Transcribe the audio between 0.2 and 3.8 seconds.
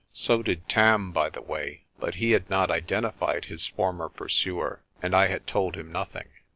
did Tarn, by the way, but he had not identified his